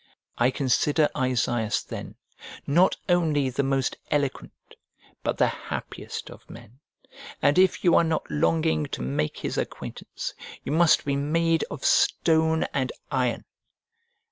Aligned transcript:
I 0.39 0.49
consider 0.49 1.09
Isaeus 1.15 1.83
then, 1.83 2.15
not 2.65 2.97
only 3.07 3.51
the 3.51 3.61
most 3.61 3.97
eloquent, 4.09 4.51
but 5.21 5.37
the 5.37 5.45
happiest, 5.45 6.31
of 6.31 6.49
men, 6.49 6.79
and 7.39 7.59
if 7.59 7.83
you 7.83 7.93
are 7.93 8.03
not 8.03 8.25
longing 8.31 8.87
to 8.97 9.03
make 9.03 9.37
his 9.37 9.59
acquaintance, 9.59 10.33
you 10.63 10.71
must 10.71 11.05
be 11.05 11.15
made 11.15 11.63
of 11.69 11.85
stone 11.85 12.63
and 12.73 12.91
iron. 13.11 13.45